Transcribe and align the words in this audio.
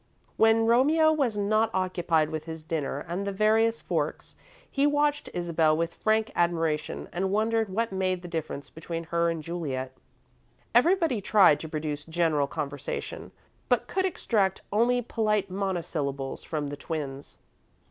When 0.35 0.65
Romeo 0.65 1.11
was 1.11 1.37
not 1.37 1.69
occupied 1.75 2.31
with 2.31 2.45
his 2.45 2.63
dinner 2.63 3.05
and 3.07 3.23
the 3.27 3.31
various 3.31 3.81
forks, 3.81 4.35
he 4.67 4.87
watched 4.87 5.29
Isabel 5.31 5.77
with 5.77 5.93
frank 5.93 6.31
admiration, 6.35 7.07
and 7.13 7.29
wondered 7.29 7.69
what 7.69 7.91
made 7.91 8.23
the 8.23 8.27
difference 8.27 8.71
between 8.71 9.03
her 9.03 9.29
and 9.29 9.43
Juliet. 9.43 9.91
Everybody 10.73 11.21
tried 11.21 11.59
to 11.59 11.69
produce 11.69 12.03
general 12.03 12.47
conversation, 12.47 13.31
but 13.69 13.85
could 13.87 14.07
extract 14.07 14.61
only 14.73 15.03
polite 15.03 15.51
monosyllables 15.51 16.43
from 16.43 16.69
the 16.69 16.77
twins. 16.77 17.37